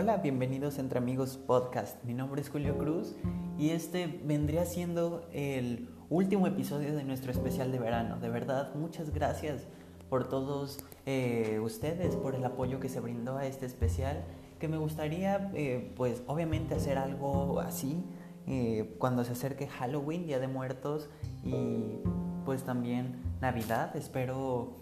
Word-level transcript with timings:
Hola, 0.00 0.18
bienvenidos 0.18 0.78
entre 0.78 0.98
amigos 0.98 1.36
podcast. 1.36 2.04
Mi 2.04 2.14
nombre 2.14 2.40
es 2.40 2.50
Julio 2.50 2.78
Cruz 2.78 3.16
y 3.58 3.70
este 3.70 4.06
vendría 4.22 4.64
siendo 4.64 5.26
el 5.32 5.88
último 6.08 6.46
episodio 6.46 6.94
de 6.94 7.02
nuestro 7.02 7.32
especial 7.32 7.72
de 7.72 7.80
verano. 7.80 8.20
De 8.20 8.28
verdad, 8.28 8.76
muchas 8.76 9.10
gracias 9.10 9.66
por 10.08 10.28
todos 10.28 10.84
eh, 11.04 11.58
ustedes, 11.60 12.14
por 12.14 12.36
el 12.36 12.44
apoyo 12.44 12.78
que 12.78 12.88
se 12.88 13.00
brindó 13.00 13.38
a 13.38 13.46
este 13.46 13.66
especial, 13.66 14.22
que 14.60 14.68
me 14.68 14.76
gustaría, 14.76 15.50
eh, 15.56 15.92
pues 15.96 16.22
obviamente 16.28 16.76
hacer 16.76 16.96
algo 16.96 17.58
así 17.58 18.04
eh, 18.46 18.94
cuando 18.98 19.24
se 19.24 19.32
acerque 19.32 19.66
Halloween, 19.66 20.26
Día 20.26 20.38
de 20.38 20.46
Muertos 20.46 21.10
y 21.42 21.98
pues 22.44 22.62
también 22.62 23.16
Navidad. 23.40 23.96
Espero 23.96 24.76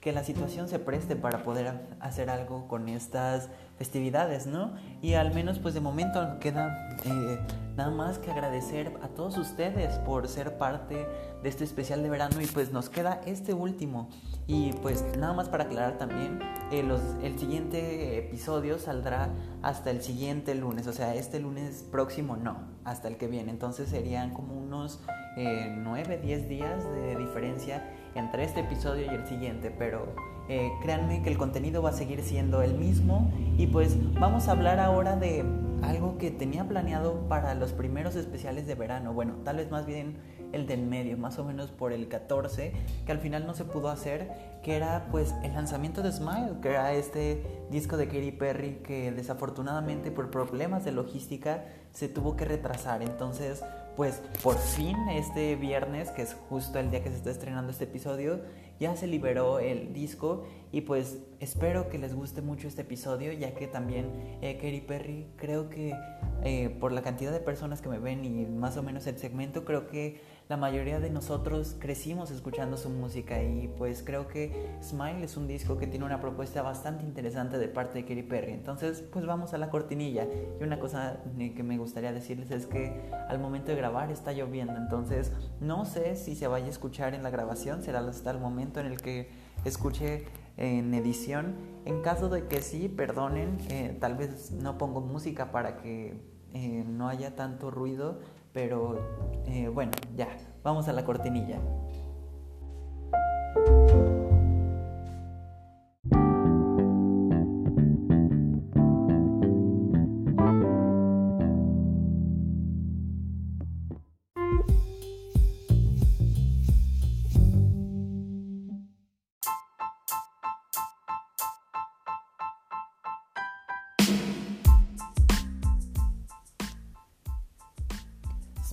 que 0.00 0.12
la 0.12 0.22
situación 0.22 0.68
se 0.68 0.78
preste 0.78 1.16
para 1.16 1.42
poder 1.42 1.88
hacer 2.00 2.30
algo 2.30 2.68
con 2.68 2.88
estas 2.88 3.48
festividades, 3.76 4.46
¿no? 4.46 4.72
Y 5.02 5.14
al 5.14 5.34
menos 5.34 5.58
pues 5.58 5.74
de 5.74 5.80
momento 5.80 6.38
queda 6.40 6.88
eh, 7.04 7.38
nada 7.76 7.90
más 7.90 8.18
que 8.18 8.30
agradecer 8.30 8.96
a 9.02 9.08
todos 9.08 9.36
ustedes 9.38 9.98
por 10.00 10.28
ser 10.28 10.56
parte 10.56 11.06
de 11.42 11.48
este 11.48 11.64
especial 11.64 12.02
de 12.02 12.10
verano 12.10 12.40
y 12.40 12.46
pues 12.46 12.72
nos 12.72 12.88
queda 12.88 13.20
este 13.26 13.54
último. 13.54 14.08
Y 14.46 14.72
pues 14.74 15.04
nada 15.18 15.32
más 15.32 15.48
para 15.48 15.64
aclarar 15.64 15.98
también, 15.98 16.40
eh, 16.72 16.88
el 17.22 17.38
siguiente 17.38 18.18
episodio 18.18 18.78
saldrá 18.78 19.30
hasta 19.62 19.90
el 19.90 20.00
siguiente 20.02 20.54
lunes, 20.54 20.86
o 20.86 20.92
sea, 20.92 21.14
este 21.14 21.40
lunes 21.40 21.84
próximo 21.90 22.36
no, 22.36 22.56
hasta 22.84 23.08
el 23.08 23.16
que 23.16 23.26
viene. 23.26 23.50
Entonces 23.50 23.88
serían 23.88 24.32
como 24.32 24.54
unos 24.54 25.00
eh, 25.36 25.74
9, 25.76 26.18
10 26.18 26.48
días 26.48 26.84
de 26.92 27.16
diferencia 27.16 27.84
entre 28.14 28.44
este 28.44 28.60
episodio 28.60 29.06
y 29.06 29.14
el 29.14 29.26
siguiente, 29.26 29.70
pero 29.76 30.14
eh, 30.48 30.70
créanme 30.82 31.22
que 31.22 31.30
el 31.30 31.38
contenido 31.38 31.82
va 31.82 31.90
a 31.90 31.92
seguir 31.92 32.22
siendo 32.22 32.62
el 32.62 32.74
mismo 32.74 33.30
y 33.56 33.66
pues 33.66 33.96
vamos 34.14 34.48
a 34.48 34.52
hablar 34.52 34.80
ahora 34.80 35.16
de 35.16 35.44
algo 35.82 36.18
que 36.18 36.30
tenía 36.30 36.66
planeado 36.66 37.28
para 37.28 37.54
los 37.54 37.72
primeros 37.72 38.16
especiales 38.16 38.66
de 38.66 38.74
verano, 38.74 39.12
bueno, 39.12 39.34
tal 39.44 39.56
vez 39.56 39.70
más 39.70 39.86
bien 39.86 40.16
el 40.52 40.66
del 40.66 40.86
medio, 40.86 41.18
más 41.18 41.38
o 41.38 41.44
menos 41.44 41.70
por 41.70 41.92
el 41.92 42.08
14, 42.08 42.72
que 43.04 43.12
al 43.12 43.18
final 43.18 43.46
no 43.46 43.54
se 43.54 43.64
pudo 43.64 43.88
hacer, 43.88 44.30
que 44.62 44.76
era 44.76 45.08
pues 45.10 45.34
el 45.42 45.52
lanzamiento 45.52 46.02
de 46.02 46.12
Smile, 46.12 46.54
que 46.62 46.70
era 46.70 46.92
este 46.94 47.44
disco 47.70 47.96
de 47.96 48.06
Katy 48.06 48.32
Perry 48.32 48.80
que 48.82 49.12
desafortunadamente 49.12 50.10
por 50.10 50.30
problemas 50.30 50.84
de 50.84 50.92
logística 50.92 51.64
se 51.92 52.08
tuvo 52.08 52.36
que 52.36 52.44
retrasar. 52.44 53.02
Entonces, 53.02 53.62
pues 53.98 54.22
por 54.44 54.56
fin 54.56 54.96
este 55.08 55.56
viernes, 55.56 56.12
que 56.12 56.22
es 56.22 56.36
justo 56.48 56.78
el 56.78 56.88
día 56.92 57.02
que 57.02 57.10
se 57.10 57.16
está 57.16 57.32
estrenando 57.32 57.72
este 57.72 57.82
episodio, 57.82 58.40
ya 58.78 58.94
se 58.94 59.08
liberó 59.08 59.58
el 59.58 59.92
disco 59.92 60.46
y 60.70 60.82
pues 60.82 61.18
espero 61.40 61.88
que 61.88 61.98
les 61.98 62.14
guste 62.14 62.40
mucho 62.40 62.68
este 62.68 62.82
episodio 62.82 63.32
ya 63.32 63.56
que 63.56 63.66
también 63.66 64.12
eh, 64.40 64.84
Perry 64.86 65.26
creo 65.34 65.68
que 65.68 65.96
eh, 66.44 66.68
por 66.78 66.92
la 66.92 67.02
cantidad 67.02 67.32
de 67.32 67.40
personas 67.40 67.82
que 67.82 67.88
me 67.88 67.98
ven 67.98 68.24
y 68.24 68.46
más 68.46 68.76
o 68.76 68.84
menos 68.84 69.04
el 69.08 69.18
segmento 69.18 69.64
creo 69.64 69.88
que 69.88 70.20
la 70.48 70.56
mayoría 70.56 70.98
de 70.98 71.10
nosotros 71.10 71.76
crecimos 71.78 72.30
escuchando 72.30 72.78
su 72.78 72.88
música 72.88 73.42
y 73.42 73.68
pues 73.68 74.02
creo 74.02 74.28
que 74.28 74.70
Smile 74.82 75.22
es 75.24 75.36
un 75.36 75.46
disco 75.46 75.76
que 75.76 75.86
tiene 75.86 76.06
una 76.06 76.20
propuesta 76.20 76.62
bastante 76.62 77.04
interesante 77.04 77.58
de 77.58 77.68
parte 77.68 77.98
de 77.98 78.04
Katy 78.06 78.22
Perry. 78.22 78.52
Entonces 78.52 79.02
pues 79.02 79.26
vamos 79.26 79.52
a 79.52 79.58
la 79.58 79.68
cortinilla 79.68 80.26
y 80.58 80.64
una 80.64 80.78
cosa 80.78 81.20
que 81.36 81.62
me 81.62 81.76
gustaría 81.76 82.12
decirles 82.12 82.50
es 82.50 82.66
que 82.66 83.10
al 83.28 83.38
momento 83.38 83.72
de 83.72 83.76
grabar 83.76 84.10
está 84.10 84.32
lloviendo 84.32 84.76
entonces 84.76 85.32
no 85.60 85.84
sé 85.84 86.16
si 86.16 86.34
se 86.34 86.48
vaya 86.48 86.66
a 86.66 86.70
escuchar 86.70 87.14
en 87.14 87.22
la 87.22 87.30
grabación, 87.30 87.82
será 87.82 87.98
hasta 88.00 88.30
el 88.30 88.38
momento 88.38 88.80
en 88.80 88.86
el 88.86 89.02
que 89.02 89.28
escuche 89.66 90.24
en 90.56 90.94
edición. 90.94 91.56
En 91.84 92.02
caso 92.02 92.28
de 92.28 92.46
que 92.46 92.62
sí, 92.62 92.88
perdonen, 92.88 93.58
eh, 93.70 93.96
tal 94.00 94.16
vez 94.16 94.50
no 94.50 94.78
pongo 94.78 95.00
música 95.00 95.52
para 95.52 95.76
que 95.76 96.14
eh, 96.54 96.84
no 96.86 97.08
haya 97.08 97.36
tanto 97.36 97.70
ruido, 97.70 98.18
pero 98.52 98.98
eh, 99.46 99.68
bueno, 99.68 99.92
ya, 100.16 100.28
vamos 100.62 100.88
a 100.88 100.92
la 100.92 101.04
cortinilla. 101.04 101.58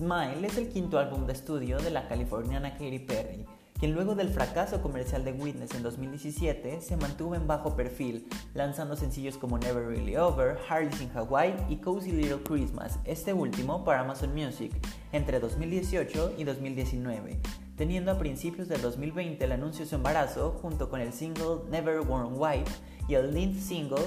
Smile 0.06 0.46
es 0.46 0.56
el 0.56 0.68
quinto 0.68 1.00
álbum 1.00 1.26
de 1.26 1.32
estudio 1.32 1.78
de 1.78 1.90
la 1.90 2.06
californiana 2.06 2.74
Katy 2.74 3.00
Perry, 3.00 3.44
quien 3.76 3.92
luego 3.92 4.14
del 4.14 4.28
fracaso 4.28 4.80
comercial 4.80 5.24
de 5.24 5.32
Witness 5.32 5.74
en 5.74 5.82
2017 5.82 6.80
se 6.80 6.96
mantuvo 6.96 7.34
en 7.34 7.48
bajo 7.48 7.74
perfil, 7.74 8.28
lanzando 8.54 8.94
sencillos 8.94 9.36
como 9.36 9.58
Never 9.58 9.84
Really 9.84 10.16
Over, 10.16 10.58
Harley's 10.68 11.00
in 11.00 11.10
Hawaii 11.12 11.56
y 11.68 11.78
Cozy 11.78 12.12
Little 12.12 12.40
Christmas, 12.44 13.00
este 13.04 13.32
último 13.32 13.82
para 13.84 14.02
Amazon 14.02 14.32
Music, 14.32 14.72
entre 15.10 15.40
2018 15.40 16.34
y 16.38 16.44
2019, 16.44 17.40
teniendo 17.76 18.12
a 18.12 18.18
principios 18.18 18.68
del 18.68 18.82
2020 18.82 19.44
el 19.44 19.50
anuncio 19.50 19.84
de 19.84 19.88
su 19.88 19.96
embarazo 19.96 20.52
junto 20.62 20.88
con 20.88 21.00
el 21.00 21.12
single 21.12 21.68
Never 21.68 22.02
Worn 22.02 22.34
White 22.36 22.70
y 23.08 23.14
el 23.14 23.34
lead 23.34 23.54
single 23.54 24.04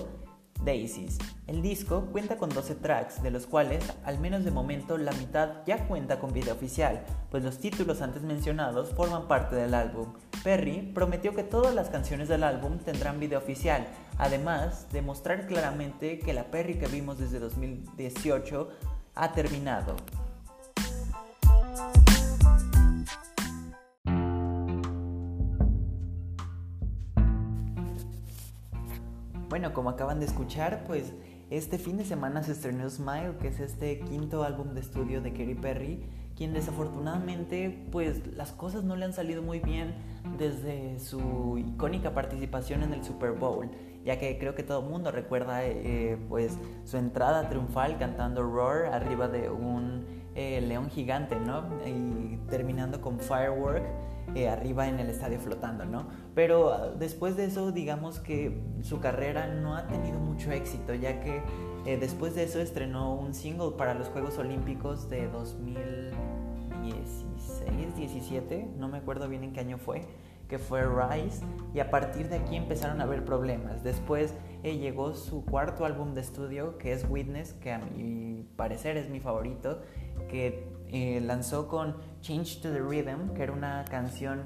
Daisies. 0.64 1.18
El 1.48 1.62
disco 1.62 2.08
cuenta 2.12 2.38
con 2.38 2.50
12 2.50 2.76
tracks, 2.76 3.24
de 3.24 3.32
los 3.32 3.48
cuales, 3.48 3.84
al 4.04 4.20
menos 4.20 4.44
de 4.44 4.52
momento, 4.52 4.98
la 4.98 5.12
mitad 5.14 5.64
ya 5.66 5.88
cuenta 5.88 6.20
con 6.20 6.34
video 6.34 6.54
oficial, 6.54 7.04
pues 7.32 7.44
los 7.44 7.60
títulos 7.60 8.02
antes 8.02 8.24
mencionados 8.24 8.94
forman 8.94 9.28
parte 9.28 9.56
del 9.56 9.74
álbum. 9.74 10.14
Perry 10.44 10.92
prometió 10.94 11.34
que 11.34 11.44
todas 11.44 11.74
las 11.74 11.90
canciones 11.90 12.28
del 12.28 12.44
álbum 12.44 12.78
tendrán 12.80 13.20
video 13.20 13.40
oficial, 13.40 13.88
además 14.18 14.92
de 14.92 15.02
mostrar 15.02 15.48
claramente 15.48 16.20
que 16.20 16.34
la 16.34 16.46
Perry 16.46 16.78
que 16.78 16.88
vimos 16.88 17.20
desde 17.20 17.40
2018 17.40 18.70
ha 19.16 19.32
terminado. 19.34 19.96
Bueno, 29.50 29.74
como 29.74 29.90
acaban 29.90 30.20
de 30.20 30.28
escuchar, 30.28 30.84
pues 30.86 31.12
este 31.50 31.80
fin 31.80 31.98
de 31.98 32.06
semana 32.06 32.44
se 32.44 32.52
estrenó 32.52 32.88
Smile, 32.88 33.38
que 33.42 33.48
es 33.48 33.60
este 33.60 34.00
quinto 34.02 34.44
álbum 34.44 34.76
de 34.76 34.82
estudio 34.82 35.22
de 35.24 35.32
Katy 35.32 35.56
Perry, 35.56 36.06
quien 36.36 36.54
desafortunadamente 36.54 37.88
pues 37.92 38.28
las 38.28 38.52
cosas 38.52 38.84
no 38.84 38.96
le 38.96 39.06
han 39.06 39.14
salido 39.14 39.42
muy 39.42 39.60
bien 39.60 39.96
desde 40.38 41.00
su 41.00 41.58
icónica 41.58 42.14
participación 42.14 42.84
en 42.84 42.94
el 42.94 43.04
Super 43.04 43.32
Bowl, 43.32 43.72
ya 44.06 44.20
que 44.20 44.38
creo 44.38 44.54
que 44.54 44.62
todo 44.62 44.82
el 44.82 44.86
mundo 44.86 45.10
recuerda 45.10 45.66
eh, 45.66 46.20
pues 46.30 46.56
su 46.86 46.98
entrada 46.98 47.50
triunfal 47.50 47.98
cantando 47.98 48.44
Roar 48.44 48.94
arriba 48.94 49.28
de 49.28 49.50
un 49.50 50.06
eh, 50.36 50.62
león 50.62 50.92
gigante, 50.92 51.40
¿no? 51.40 51.64
Y 51.88 52.38
terminando 52.52 53.02
con 53.02 53.20
Firework 53.20 53.84
eh, 54.36 54.48
arriba 54.48 54.88
en 54.88 55.00
el 55.00 55.10
estadio 55.10 55.40
flotando, 55.40 55.86
¿no? 55.86 56.06
Pero 56.36 56.72
ah, 56.72 56.90
después 56.98 57.36
de 57.36 57.46
eso, 57.46 57.72
digamos 57.72 58.20
que 58.20 58.62
su 58.82 59.00
carrera 59.00 59.48
no 59.48 59.76
ha 59.76 59.88
tenido 59.88 60.20
mucho 60.20 60.52
éxito, 60.52 60.94
ya 60.94 61.20
que 61.20 61.42
eh, 61.86 61.98
después 61.98 62.36
de 62.36 62.44
eso 62.44 62.60
estrenó 62.60 63.16
un 63.16 63.34
single 63.34 63.72
para 63.78 63.94
los 63.94 64.10
Juegos 64.10 64.38
Olímpicos 64.38 65.10
de 65.10 65.28
2016, 65.30 67.96
17, 67.96 68.68
no 68.78 68.88
me 68.88 69.00
acuerdo 69.00 69.28
bien 69.28 69.44
en 69.44 69.52
qué 69.54 69.62
año 69.62 69.78
fue, 69.78 70.04
que 70.48 70.60
fue 70.60 70.84
Rise, 70.84 71.44
y 71.74 71.80
a 71.80 71.90
partir 71.90 72.30
de 72.30 72.38
aquí 72.38 72.56
empezaron 72.56 73.02
a 73.02 73.06
haber 73.06 73.26
problemas. 73.26 73.84
Después 73.84 74.36
eh, 74.64 74.78
llegó 74.78 75.16
su 75.16 75.44
cuarto 75.46 75.86
álbum 75.86 76.14
de 76.14 76.22
estudio, 76.22 76.78
que 76.78 76.92
es 76.92 77.08
Witness, 77.10 77.54
que 77.54 77.72
a 77.72 77.80
mi 77.80 78.46
parecer 78.56 78.98
es 78.98 79.10
mi 79.10 79.20
favorito, 79.20 79.82
que 80.28 80.69
eh, 80.92 81.22
lanzó 81.22 81.68
con 81.68 81.98
Change 82.22 82.62
to 82.62 82.72
the 82.72 82.80
Rhythm, 82.80 83.34
que 83.36 83.44
era 83.44 83.54
una 83.54 83.86
canción 83.86 84.44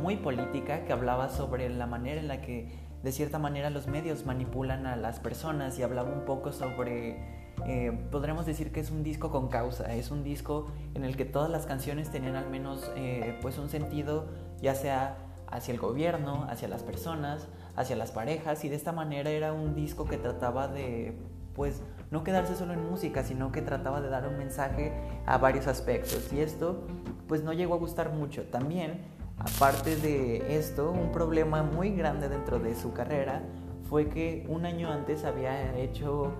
muy 0.00 0.16
política 0.16 0.84
que 0.84 0.92
hablaba 0.92 1.28
sobre 1.28 1.68
la 1.68 1.86
manera 1.86 2.20
en 2.20 2.28
la 2.28 2.40
que 2.40 2.84
de 3.02 3.12
cierta 3.12 3.38
manera 3.38 3.68
los 3.68 3.86
medios 3.86 4.24
manipulan 4.24 4.86
a 4.86 4.96
las 4.96 5.20
personas 5.20 5.78
y 5.78 5.82
hablaba 5.82 6.10
un 6.10 6.24
poco 6.24 6.52
sobre, 6.52 7.18
eh, 7.66 7.92
podremos 8.10 8.46
decir 8.46 8.72
que 8.72 8.80
es 8.80 8.90
un 8.90 9.02
disco 9.02 9.30
con 9.30 9.48
causa, 9.48 9.94
es 9.94 10.10
un 10.10 10.24
disco 10.24 10.68
en 10.94 11.04
el 11.04 11.14
que 11.14 11.26
todas 11.26 11.50
las 11.50 11.66
canciones 11.66 12.10
tenían 12.10 12.34
al 12.34 12.48
menos 12.48 12.90
eh, 12.96 13.38
pues 13.42 13.58
un 13.58 13.68
sentido 13.68 14.28
ya 14.62 14.74
sea 14.74 15.18
hacia 15.48 15.72
el 15.72 15.80
gobierno, 15.80 16.46
hacia 16.48 16.66
las 16.66 16.82
personas, 16.82 17.46
hacia 17.76 17.94
las 17.94 18.10
parejas 18.10 18.64
y 18.64 18.70
de 18.70 18.76
esta 18.76 18.92
manera 18.92 19.30
era 19.30 19.52
un 19.52 19.74
disco 19.74 20.06
que 20.06 20.16
trataba 20.16 20.66
de 20.66 21.14
pues 21.54 21.82
no 22.10 22.24
quedarse 22.24 22.54
solo 22.54 22.72
en 22.72 22.88
música, 22.88 23.22
sino 23.22 23.52
que 23.52 23.62
trataba 23.62 24.00
de 24.00 24.08
dar 24.08 24.26
un 24.28 24.38
mensaje 24.38 24.92
a 25.26 25.38
varios 25.38 25.66
aspectos. 25.66 26.32
Y 26.32 26.40
esto 26.40 26.84
pues 27.26 27.42
no 27.42 27.52
llegó 27.52 27.74
a 27.74 27.78
gustar 27.78 28.12
mucho. 28.12 28.44
También, 28.44 29.00
aparte 29.38 29.96
de 29.96 30.56
esto, 30.56 30.90
un 30.90 31.12
problema 31.12 31.62
muy 31.62 31.94
grande 31.94 32.28
dentro 32.28 32.58
de 32.58 32.74
su 32.74 32.92
carrera 32.92 33.42
fue 33.88 34.08
que 34.08 34.46
un 34.48 34.66
año 34.66 34.90
antes 34.90 35.24
había 35.24 35.76
hecho 35.76 36.32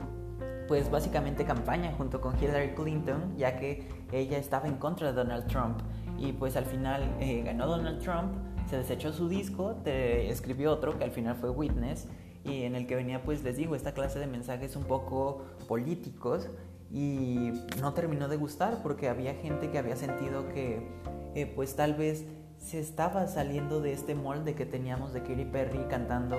pues 0.66 0.90
básicamente 0.90 1.44
campaña 1.44 1.93
junto 1.96 2.20
con 2.20 2.43
Hillary 2.43 2.75
Clinton, 2.75 3.37
ya 3.37 3.56
que 3.56 3.87
ella 4.12 4.38
estaba 4.38 4.66
en 4.66 4.76
contra 4.76 5.08
de 5.08 5.12
Donald 5.12 5.46
Trump. 5.46 5.78
Y 6.19 6.32
pues 6.32 6.56
al 6.56 6.64
final 6.64 7.02
eh, 7.20 7.43
ganó 7.43 7.66
Donald 7.66 8.00
Trump, 8.00 8.32
se 8.69 8.78
desechó 8.78 9.12
su 9.12 9.28
disco, 9.28 9.76
escribió 9.84 10.72
otro 10.72 10.96
que 10.96 11.05
al 11.05 11.11
final 11.11 11.37
fue 11.37 11.50
Witness, 11.50 12.08
y 12.44 12.62
en 12.62 12.76
el 12.76 12.87
que 12.87 12.94
venía 12.94 13.23
pues 13.23 13.43
les 13.43 13.56
digo 13.56 13.75
esta 13.75 13.93
clase 13.93 14.19
de 14.19 14.26
mensajes 14.26 14.76
un 14.76 14.85
poco 14.85 15.44
políticos 15.69 16.49
y 16.93 17.52
no 17.81 17.94
terminó 17.94 18.29
de 18.29 18.37
gustar 18.37 18.82
porque 18.82 19.08
había 19.08 19.35
gente 19.35 19.70
que 19.70 19.79
había 19.79 19.96
sentido 19.96 20.49
que 20.49 20.87
eh, 21.35 21.46
pues 21.46 21.75
tal 21.75 21.94
vez 21.94 22.25
se 22.58 22.79
estaba 22.79 23.26
saliendo 23.26 23.81
de 23.81 23.93
este 23.93 24.14
molde 24.14 24.55
que 24.55 24.64
teníamos 24.64 25.12
de 25.12 25.23
Katy 25.23 25.44
Perry 25.46 25.87
cantando 25.91 26.37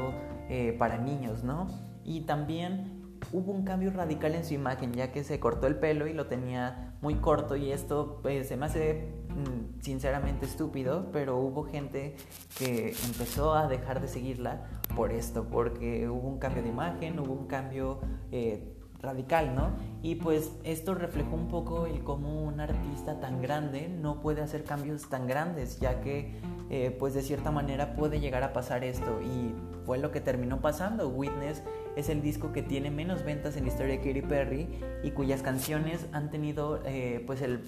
eh, 0.49 0.75
para 0.79 0.97
niños, 0.97 1.43
¿no? 1.43 1.67
Y 2.03 2.21
también 2.21 3.19
hubo 3.31 3.51
un 3.51 3.63
cambio 3.63 3.91
radical 3.91 4.33
en 4.35 4.45
su 4.45 4.53
imagen, 4.53 4.93
ya 4.93 5.11
que 5.11 5.23
se 5.23 5.39
cortó 5.39 5.67
el 5.67 5.75
pelo 5.75 6.07
y 6.07 6.13
lo 6.13 6.27
tenía 6.27 6.93
muy 7.01 7.15
corto 7.15 7.55
y 7.55 7.71
esto 7.71 8.19
pues, 8.21 8.47
se 8.47 8.57
me 8.57 8.65
hace 8.65 9.11
mm, 9.29 9.81
sinceramente 9.81 10.45
estúpido, 10.45 11.09
pero 11.11 11.37
hubo 11.37 11.63
gente 11.63 12.15
que 12.57 12.95
empezó 13.05 13.53
a 13.53 13.67
dejar 13.67 14.01
de 14.01 14.07
seguirla 14.07 14.65
por 14.95 15.11
esto, 15.11 15.45
porque 15.45 16.09
hubo 16.09 16.27
un 16.27 16.39
cambio 16.39 16.63
de 16.63 16.69
imagen, 16.69 17.19
hubo 17.19 17.33
un 17.33 17.47
cambio 17.47 17.99
eh, 18.31 18.75
radical, 19.01 19.55
¿no? 19.55 19.71
Y 20.01 20.15
pues 20.15 20.51
esto 20.63 20.95
reflejó 20.95 21.35
un 21.35 21.47
poco 21.47 21.85
el 21.85 22.03
cómo 22.03 22.43
un 22.43 22.59
artista 22.59 23.19
tan 23.19 23.41
grande 23.41 23.87
no 23.87 24.21
puede 24.21 24.41
hacer 24.41 24.63
cambios 24.63 25.09
tan 25.09 25.27
grandes, 25.27 25.79
ya 25.79 26.01
que 26.01 26.33
eh, 26.69 26.95
pues 26.97 27.13
de 27.13 27.21
cierta 27.21 27.51
manera 27.51 27.95
puede 27.95 28.19
llegar 28.19 28.43
a 28.43 28.51
pasar 28.51 28.83
esto 28.83 29.21
y 29.21 29.53
fue 29.85 29.99
lo 29.99 30.11
que 30.11 30.21
terminó 30.21 30.61
pasando. 30.61 31.09
Witness 31.09 31.61
es 31.95 32.09
el 32.09 32.21
disco 32.21 32.51
que 32.51 32.63
tiene 32.63 32.89
menos 32.89 33.23
ventas 33.23 33.55
en 33.55 33.65
la 33.65 33.69
historia 33.69 33.97
de 33.97 33.99
Katy 33.99 34.21
Perry 34.21 34.67
y 35.03 35.11
cuyas 35.11 35.41
canciones 35.41 36.07
han 36.11 36.31
tenido 36.31 36.81
eh, 36.85 37.23
pues 37.27 37.41
el 37.41 37.61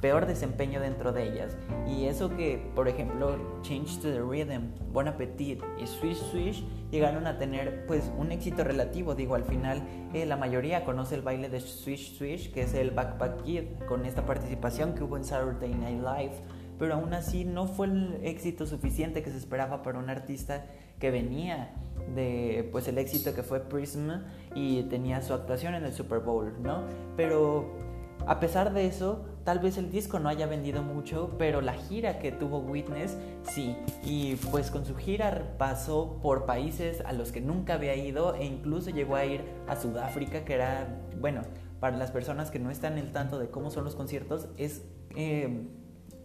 peor 0.00 0.26
desempeño 0.26 0.80
dentro 0.80 1.12
de 1.12 1.28
ellas. 1.28 1.56
Y 1.86 2.06
eso 2.06 2.30
que, 2.36 2.70
por 2.74 2.88
ejemplo, 2.88 3.36
Change 3.62 4.00
to 4.00 4.10
the 4.10 4.20
Rhythm, 4.20 4.70
Bon 4.92 5.06
Appetit 5.08 5.62
y 5.80 5.86
Swish 5.86 6.18
Swish 6.30 6.64
llegaron 6.90 7.26
a 7.26 7.38
tener 7.38 7.86
pues 7.86 8.10
un 8.18 8.32
éxito 8.32 8.64
relativo. 8.64 9.14
Digo, 9.14 9.34
al 9.34 9.44
final 9.44 9.82
eh, 10.14 10.26
la 10.26 10.36
mayoría 10.36 10.84
conoce 10.84 11.14
el 11.14 11.22
baile 11.22 11.48
de 11.48 11.60
Swish 11.60 12.16
Swish, 12.16 12.52
que 12.52 12.62
es 12.62 12.74
el 12.74 12.90
Backpack 12.90 13.42
Kid, 13.42 13.64
con 13.88 14.06
esta 14.06 14.24
participación 14.24 14.94
que 14.94 15.04
hubo 15.04 15.16
en 15.16 15.24
Saturday 15.24 15.74
Night 15.74 16.00
Live. 16.00 16.34
Pero 16.78 16.94
aún 16.94 17.12
así 17.12 17.44
no 17.44 17.66
fue 17.66 17.86
el 17.88 18.20
éxito 18.22 18.64
suficiente 18.66 19.22
que 19.22 19.30
se 19.30 19.36
esperaba 19.36 19.82
para 19.82 19.98
un 19.98 20.08
artista 20.08 20.64
que 20.98 21.10
venía 21.10 21.74
de 22.14 22.68
pues 22.72 22.88
el 22.88 22.98
éxito 22.98 23.34
que 23.34 23.42
fue 23.42 23.60
Prism 23.60 24.10
y 24.54 24.82
tenía 24.84 25.20
su 25.20 25.34
actuación 25.34 25.74
en 25.74 25.84
el 25.84 25.92
Super 25.92 26.20
Bowl, 26.20 26.54
¿no? 26.62 26.84
Pero 27.16 27.89
a 28.26 28.40
pesar 28.40 28.72
de 28.72 28.86
eso, 28.86 29.24
tal 29.44 29.58
vez 29.58 29.78
el 29.78 29.90
disco 29.90 30.18
no 30.18 30.28
haya 30.28 30.46
vendido 30.46 30.82
mucho, 30.82 31.34
pero 31.38 31.60
la 31.60 31.72
gira 31.72 32.18
que 32.18 32.32
tuvo 32.32 32.58
Witness 32.58 33.16
sí. 33.42 33.76
Y 34.02 34.36
pues 34.50 34.70
con 34.70 34.84
su 34.84 34.96
gira 34.96 35.54
pasó 35.58 36.18
por 36.22 36.46
países 36.46 37.02
a 37.02 37.12
los 37.12 37.32
que 37.32 37.40
nunca 37.40 37.74
había 37.74 37.96
ido 37.96 38.34
e 38.34 38.44
incluso 38.44 38.90
llegó 38.90 39.16
a 39.16 39.24
ir 39.24 39.42
a 39.68 39.76
Sudáfrica, 39.76 40.44
que 40.44 40.54
era, 40.54 41.00
bueno, 41.20 41.42
para 41.80 41.96
las 41.96 42.10
personas 42.10 42.50
que 42.50 42.58
no 42.58 42.70
están 42.70 42.98
el 42.98 43.10
tanto 43.12 43.38
de 43.38 43.48
cómo 43.48 43.70
son 43.70 43.84
los 43.84 43.96
conciertos, 43.96 44.48
es 44.56 44.84
eh, 45.16 45.66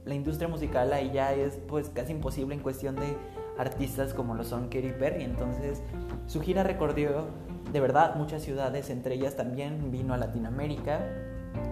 la 0.03 0.13
industria 0.13 0.47
musical 0.47 0.93
ahí 0.93 1.11
ya 1.13 1.33
es 1.33 1.57
pues 1.67 1.89
casi 1.89 2.11
imposible 2.11 2.53
en 2.53 2.61
cuestión 2.61 2.95
de 2.95 3.17
artistas 3.57 4.13
como 4.13 4.35
lo 4.35 4.43
son 4.43 4.65
Katy 4.65 4.93
Perry. 4.99 5.23
Entonces 5.23 5.81
su 6.27 6.41
gira 6.41 6.63
recorrió 6.63 7.25
de 7.71 7.79
verdad 7.79 8.15
muchas 8.15 8.43
ciudades, 8.43 8.89
entre 8.89 9.15
ellas 9.15 9.35
también 9.35 9.91
vino 9.91 10.13
a 10.13 10.17
Latinoamérica 10.17 10.99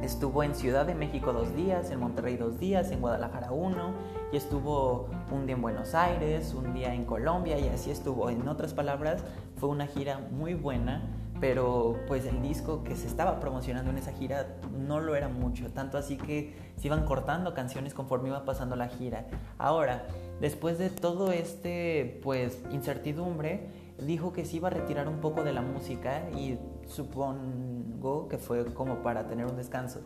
Estuvo 0.02 0.44
en 0.44 0.56
Ciudad 0.56 0.86
de 0.86 0.96
México 0.96 1.34
dos 1.34 1.56
días, 1.56 1.92
en 1.92 2.00
Monterrey 2.00 2.38
dos 2.38 2.60
días, 2.60 2.92
en 2.92 3.02
Guadalajara 3.02 3.52
uno, 3.52 3.94
y 4.32 4.38
estuvo 4.38 5.08
un 5.32 5.46
día 5.46 5.56
en 5.56 5.62
Buenos 5.62 5.96
Aires, 5.96 6.54
un 6.54 6.74
día 6.74 6.94
en 6.94 7.06
Colombia, 7.06 7.60
y 7.60 7.68
así 7.68 7.92
estuvo. 7.92 8.30
En 8.30 8.48
otras 8.48 8.74
palabras, 8.74 9.24
fue 9.58 9.70
una 9.70 9.88
gira 9.88 10.20
muy 10.32 10.54
buena, 10.54 11.02
pero 11.40 11.98
pues 12.08 12.26
el 12.26 12.42
disco 12.42 12.84
que 12.84 12.96
se 12.96 13.08
estaba 13.08 13.40
promocionando 13.40 13.92
en 13.92 13.98
esa 13.98 14.14
gira 14.14 14.56
no 14.72 15.00
lo 15.00 15.16
era 15.16 15.28
mucho, 15.28 15.72
tanto 15.72 15.98
así 15.98 16.18
que 16.18 16.56
se 16.78 16.88
iban 16.88 17.06
cortando 17.06 17.54
canciones 17.54 17.94
conforme 17.94 18.30
iba 18.30 18.46
pasando 18.46 18.76
la 18.76 18.88
gira. 18.88 19.28
Ahora, 19.58 20.06
después 20.40 20.78
de 20.78 20.90
todo 20.90 21.32
este 21.32 22.22
pues 22.24 22.64
incertidumbre, 22.72 23.68
dijo 24.00 24.32
que 24.32 24.46
se 24.46 24.58
iba 24.58 24.70
a 24.70 24.72
retirar 24.72 25.08
un 25.08 25.20
poco 25.20 25.44
de 25.44 25.54
la 25.54 25.62
música 25.62 26.30
y 26.32 26.58
supongo 26.88 28.28
que 28.28 28.38
fue 28.38 28.66
como 28.74 29.02
para 29.02 29.28
tener 29.28 29.46
un 29.46 29.56
descanso, 29.56 30.02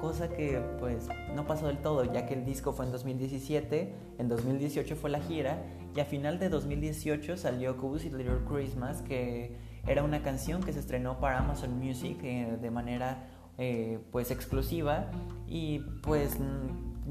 cosa 0.00 0.28
que 0.28 0.60
pues 0.80 1.08
no 1.34 1.46
pasó 1.46 1.66
del 1.68 1.78
todo, 1.78 2.04
ya 2.04 2.26
que 2.26 2.34
el 2.34 2.44
disco 2.44 2.72
fue 2.72 2.86
en 2.86 2.92
2017, 2.92 3.94
en 4.18 4.28
2018 4.28 4.96
fue 4.96 5.10
la 5.10 5.20
gira 5.20 5.62
y 5.94 6.00
a 6.00 6.04
final 6.04 6.38
de 6.38 6.48
2018 6.48 7.36
salió 7.36 7.76
Cozy 7.76 8.10
Little 8.10 8.44
Christmas, 8.48 9.02
que 9.02 9.56
era 9.86 10.02
una 10.02 10.22
canción 10.22 10.62
que 10.62 10.72
se 10.72 10.80
estrenó 10.80 11.18
para 11.18 11.38
Amazon 11.38 11.78
Music 11.78 12.18
eh, 12.22 12.58
de 12.60 12.70
manera 12.70 13.28
eh, 13.58 14.00
pues 14.10 14.30
exclusiva 14.30 15.10
y 15.46 15.80
pues 16.02 16.38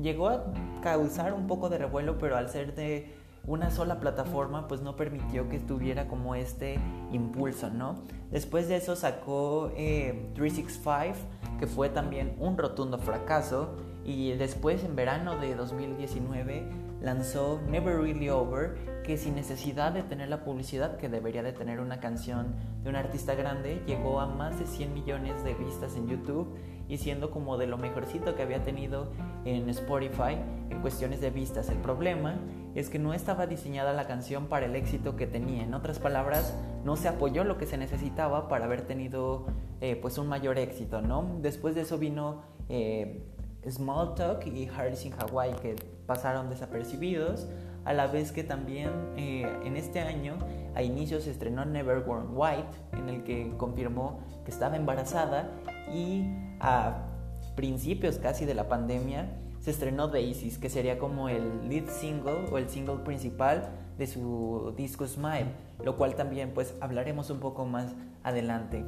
llegó 0.02 0.30
a 0.30 0.54
causar 0.82 1.34
un 1.34 1.48
poco 1.48 1.70
de 1.70 1.78
revuelo, 1.78 2.18
pero 2.18 2.38
al 2.38 2.50
ser 2.50 2.74
de 2.76 3.14
una 3.48 3.72
sola 3.72 4.00
plataforma 4.00 4.68
pues 4.68 4.82
no 4.82 4.96
permitió 4.96 5.50
que 5.50 5.60
tuviera 5.60 6.08
como 6.08 6.36
este 6.36 6.80
impulso, 7.12 7.70
¿no? 7.70 7.96
Después 8.32 8.68
de 8.68 8.78
eso 8.78 8.96
sacó 8.96 9.72
365, 9.76 10.98
eh, 10.98 11.14
que 11.60 11.68
fue 11.68 11.90
también 11.90 12.36
un 12.40 12.58
rotundo 12.58 12.98
fracaso, 12.98 13.76
y 14.04 14.34
después 14.34 14.84
en 14.84 14.96
verano 14.96 15.38
de 15.38 15.56
2019 15.56 16.64
lanzó 17.02 17.60
Never 17.68 18.00
Really 18.00 18.30
Over, 18.30 19.02
que 19.04 19.18
sin 19.18 19.36
necesidad 19.36 19.92
de 19.92 20.04
tener 20.04 20.30
la 20.30 20.44
publicidad 20.44 20.98
que 20.98 21.10
debería 21.10 21.44
de 21.44 21.52
tener 21.52 21.80
una 21.80 22.00
canción 22.00 22.56
de 22.84 22.90
un 22.90 22.96
artista 22.96 23.36
grande, 23.36 23.82
llegó 23.88 24.20
a 24.20 24.28
más 24.28 24.60
de 24.60 24.66
100 24.66 24.94
millones 24.94 25.44
de 25.44 25.54
vistas 25.56 25.96
en 25.96 26.08
YouTube 26.08 26.56
y 26.88 26.98
siendo 26.98 27.32
como 27.32 27.58
de 27.58 27.68
lo 27.68 27.78
mejorcito 27.78 28.36
que 28.36 28.44
había 28.44 28.64
tenido 28.64 29.12
en 29.46 29.68
Spotify 29.70 30.38
en 30.70 30.82
cuestiones 30.82 31.22
de 31.22 31.32
vistas. 31.32 31.70
El 31.70 31.78
problema 31.78 32.36
es 32.76 32.90
que 32.90 33.00
no 33.00 33.14
estaba 33.14 33.48
diseñada 33.48 33.94
la 33.94 34.08
canción 34.08 34.48
para 34.48 34.66
el 34.66 34.76
éxito 34.76 35.16
que 35.16 35.28
tenía. 35.28 35.64
En 35.64 35.74
otras 35.74 36.00
palabras, 36.00 36.56
no 36.86 36.96
se 36.96 37.08
apoyó 37.08 37.44
lo 37.44 37.58
que 37.58 37.66
se 37.66 37.78
necesitaba 37.78 38.48
para 38.48 38.66
haber 38.66 38.82
tenido 38.82 39.46
eh, 39.82 39.96
pues 39.96 40.18
un 40.18 40.28
mayor 40.28 40.58
éxito, 40.58 41.02
¿no? 41.02 41.38
Después 41.42 41.76
de 41.76 41.82
eso 41.82 41.98
vino 41.98 42.44
eh, 42.70 43.24
Small 43.70 44.16
Talk 44.16 44.46
y 44.48 44.68
Harris 44.68 45.06
in 45.06 45.14
Hawaii 45.14 45.54
que 45.56 45.76
pasaron 46.06 46.50
desapercibidos, 46.50 47.48
a 47.84 47.94
la 47.94 48.08
vez 48.08 48.32
que 48.32 48.44
también 48.44 48.90
eh, 49.18 49.48
en 49.66 49.76
este 49.76 50.00
año 50.00 50.38
a 50.76 50.84
inicios 50.84 51.24
se 51.24 51.32
estrenó 51.32 51.66
Never 51.66 52.00
Worn 52.00 52.30
White, 52.34 52.78
en 52.94 53.10
el 53.10 53.24
que 53.24 53.52
confirmó 53.58 54.20
que 54.46 54.52
estaba 54.52 54.76
embarazada 54.76 55.50
y 55.94 56.26
a 56.60 57.08
principios 57.56 58.18
casi 58.18 58.46
de 58.46 58.54
la 58.54 58.70
pandemia 58.70 59.30
se 59.62 59.72
estrenó 59.72 60.10
Daisies, 60.10 60.58
que 60.58 60.70
sería 60.70 60.98
como 61.00 61.30
el 61.30 61.70
lead 61.70 61.88
single 61.88 62.50
o 62.52 62.58
el 62.58 62.68
single 62.68 62.98
principal 63.06 63.70
de 63.98 64.08
su 64.08 64.74
disco 64.76 65.08
Smile, 65.08 65.54
lo 65.84 65.96
cual 65.96 66.16
también 66.16 66.52
pues 66.54 66.76
hablaremos 66.82 67.30
un 67.30 67.40
poco 67.40 67.66
más 67.66 67.94
adelante. 68.24 68.84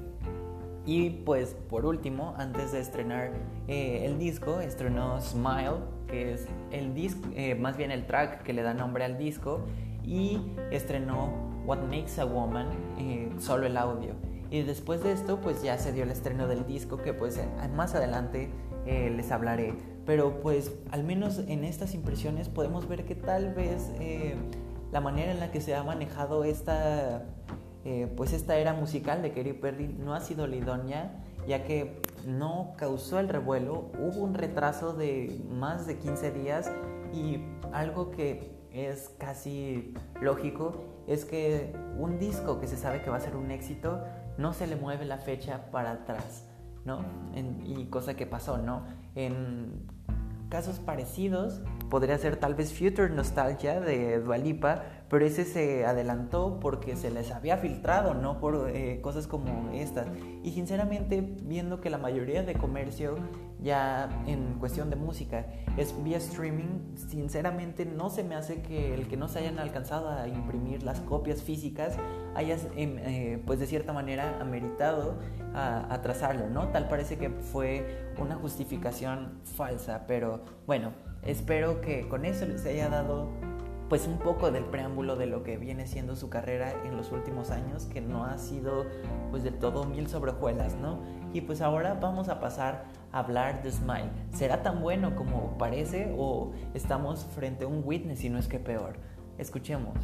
Y 0.85 1.11
pues 1.11 1.55
por 1.69 1.85
último, 1.85 2.33
antes 2.37 2.73
de 2.73 2.81
estrenar 2.81 3.31
eh, 3.69 4.05
el 4.05 4.19
disco, 4.19 4.59
estrenó 4.59 5.21
Smile, 5.21 5.77
que 6.07 6.33
es 6.33 6.47
el 6.71 6.93
disco, 6.93 7.29
eh, 7.35 7.55
más 7.55 7.77
bien 7.77 7.91
el 7.91 8.05
track 8.05 8.43
que 8.43 8.51
le 8.51 8.63
da 8.63 8.73
nombre 8.73 9.05
al 9.05 9.17
disco, 9.17 9.61
y 10.03 10.41
estrenó 10.71 11.29
What 11.65 11.83
Makes 11.83 12.19
a 12.19 12.25
Woman, 12.25 12.67
eh, 12.97 13.31
solo 13.39 13.65
el 13.65 13.77
audio. 13.77 14.13
Y 14.49 14.61
después 14.61 15.03
de 15.03 15.13
esto, 15.13 15.39
pues 15.41 15.63
ya 15.63 15.77
se 15.77 15.91
dio 15.93 16.03
el 16.03 16.11
estreno 16.11 16.47
del 16.47 16.67
disco 16.67 16.97
que 16.97 17.13
pues 17.13 17.37
eh, 17.37 17.47
más 17.75 17.95
adelante 17.95 18.49
eh, 18.85 19.09
les 19.09 19.31
hablaré. 19.31 19.73
Pero 20.05 20.41
pues 20.41 20.71
al 20.91 21.03
menos 21.03 21.39
en 21.39 21.63
estas 21.63 21.93
impresiones 21.93 22.49
podemos 22.49 22.87
ver 22.87 23.05
que 23.05 23.15
tal 23.15 23.53
vez 23.53 23.89
eh, 23.99 24.35
la 24.91 25.01
manera 25.01 25.31
en 25.31 25.39
la 25.39 25.51
que 25.51 25.61
se 25.61 25.75
ha 25.75 25.83
manejado 25.83 26.43
esta, 26.43 27.23
pues 28.15 28.33
esta 28.33 28.57
era 28.57 28.73
musical 28.73 29.21
de 29.21 29.31
Katy 29.31 29.53
Perry 29.53 29.87
no 29.87 30.13
ha 30.13 30.19
sido 30.19 30.45
la 30.45 30.55
idónea, 30.55 31.23
ya 31.47 31.63
que 31.63 32.01
no 32.25 32.73
causó 32.77 33.19
el 33.19 33.29
revuelo, 33.29 33.91
hubo 33.99 34.23
un 34.23 34.33
retraso 34.33 34.93
de 34.93 35.41
más 35.49 35.87
de 35.87 35.97
15 35.97 36.31
días 36.31 36.71
y 37.13 37.39
algo 37.71 38.11
que 38.11 38.51
es 38.71 39.09
casi 39.19 39.93
lógico 40.19 40.83
es 41.07 41.25
que 41.25 41.73
un 41.97 42.17
disco 42.17 42.59
que 42.59 42.67
se 42.67 42.77
sabe 42.77 43.01
que 43.01 43.09
va 43.09 43.17
a 43.17 43.19
ser 43.19 43.35
un 43.35 43.51
éxito 43.51 44.01
no 44.37 44.53
se 44.53 44.67
le 44.67 44.75
mueve 44.75 45.05
la 45.05 45.17
fecha 45.17 45.69
para 45.71 45.91
atrás, 45.91 46.45
¿no? 46.85 47.05
y 47.65 47.85
cosa 47.85 48.15
que 48.15 48.25
pasó, 48.25 48.57
¿no? 48.57 48.83
En 49.15 49.87
casos 50.53 50.77
parecidos 50.77 51.61
podría 51.89 52.15
ser 52.19 52.35
tal 52.35 52.53
vez 52.53 52.71
Future 52.77 53.09
Nostalgia 53.09 53.81
de 53.81 54.19
Dualipa, 54.19 54.83
pero 55.13 55.27
ese 55.27 55.45
se 55.45 55.85
adelantó 55.85 56.57
porque 56.59 56.95
se 56.95 57.11
les 57.11 57.29
había 57.29 57.57
filtrado, 57.57 58.15
no 58.15 58.39
por 58.39 58.71
eh, 58.73 58.99
cosas 58.99 59.27
como 59.27 59.69
estas. 59.71 60.07
Y 60.41 60.53
sinceramente, 60.53 61.21
viendo 61.43 61.81
que 61.81 61.91
la 61.91 61.99
mayoría 61.99 62.41
de 62.41 62.55
comercio 62.55 63.17
ya 63.61 64.09
en 64.25 64.55
cuestión 64.55 64.89
de 64.89 64.95
música 64.95 65.45
es 65.77 65.93
vía 66.03 66.17
streaming, 66.17 66.95
sinceramente 66.95 67.85
no 67.85 68.09
se 68.09 68.23
me 68.23 68.33
hace 68.33 68.63
que 68.63 68.95
el 68.95 69.07
que 69.07 69.15
no 69.15 69.27
se 69.27 69.37
hayan 69.37 69.59
alcanzado 69.59 70.09
a 70.09 70.27
imprimir 70.27 70.81
las 70.81 70.99
copias 71.01 71.43
físicas 71.43 71.95
haya, 72.33 72.57
em, 72.75 72.97
eh, 72.97 73.43
pues 73.45 73.59
de 73.59 73.67
cierta 73.67 73.93
manera, 73.93 74.39
ameritado 74.41 75.19
a 75.53 75.93
atrasarlo, 75.93 76.49
¿no? 76.49 76.69
Tal 76.69 76.87
parece 76.87 77.19
que 77.19 77.29
fue 77.29 78.09
una 78.17 78.33
justificación 78.33 79.41
falsa, 79.43 80.05
pero 80.07 80.41
bueno, 80.65 80.91
espero 81.21 81.81
que 81.81 82.07
con 82.07 82.25
eso 82.25 82.47
les 82.47 82.65
haya 82.65 82.89
dado 82.89 83.52
pues 83.93 84.07
un 84.07 84.17
poco 84.17 84.49
del 84.49 84.65
preámbulo 84.65 85.15
de 85.15 85.27
lo 85.27 85.43
que 85.43 85.55
viene 85.55 85.85
siendo 85.85 86.15
su 86.15 86.27
carrera 86.27 86.73
en 86.83 86.97
los 86.97 87.11
últimos 87.11 87.51
años, 87.51 87.85
que 87.85 88.01
no 88.01 88.25
ha 88.25 88.39
sido 88.39 88.87
pues 89.29 89.43
del 89.43 89.59
todo 89.59 89.83
mil 89.83 90.07
sobrejuelas, 90.07 90.73
¿no? 90.73 90.97
Y 91.31 91.41
pues 91.41 91.61
ahora 91.61 91.93
vamos 91.93 92.27
a 92.27 92.39
pasar 92.39 92.85
a 93.11 93.19
hablar 93.19 93.61
de 93.61 93.71
Smile. 93.71 94.09
¿Será 94.31 94.63
tan 94.63 94.81
bueno 94.81 95.15
como 95.15 95.59
parece 95.59 96.11
o 96.17 96.53
estamos 96.73 97.23
frente 97.35 97.65
a 97.65 97.67
un 97.67 97.83
witness 97.85 98.23
y 98.23 98.31
no 98.31 98.39
es 98.39 98.47
que 98.47 98.57
peor? 98.57 98.93
Escuchemos. 99.37 99.95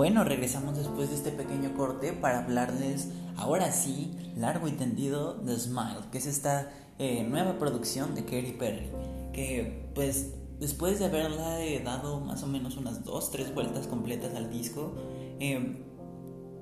Bueno, 0.00 0.24
regresamos 0.24 0.78
después 0.78 1.10
de 1.10 1.16
este 1.16 1.30
pequeño 1.30 1.74
corte 1.74 2.14
para 2.14 2.38
hablarles, 2.38 3.08
ahora 3.36 3.70
sí, 3.70 4.10
largo 4.34 4.66
y 4.66 4.72
tendido, 4.72 5.34
de 5.34 5.58
Smile, 5.58 6.06
que 6.10 6.16
es 6.16 6.24
esta 6.24 6.72
eh, 6.98 7.22
nueva 7.22 7.58
producción 7.58 8.14
de 8.14 8.24
Katy 8.24 8.52
Perry, 8.58 8.90
que 9.34 9.92
pues 9.94 10.32
después 10.58 11.00
de 11.00 11.04
haberla 11.04 11.62
eh, 11.62 11.82
dado 11.84 12.18
más 12.20 12.42
o 12.42 12.46
menos 12.46 12.78
unas 12.78 13.04
dos, 13.04 13.30
tres 13.30 13.54
vueltas 13.54 13.88
completas 13.88 14.34
al 14.34 14.48
disco, 14.48 14.94
eh, 15.38 15.84